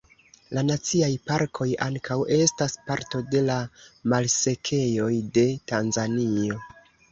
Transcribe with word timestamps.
La 0.57 0.61
naciaj 0.69 1.09
parkoj 1.31 1.67
ankaŭ 1.87 2.17
estas 2.37 2.77
parto 2.89 3.23
de 3.37 3.43
la 3.51 3.59
malsekejoj 4.15 5.13
de 5.39 5.47
Tanzanio. 5.75 6.61